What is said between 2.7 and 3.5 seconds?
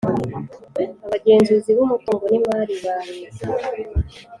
bal eta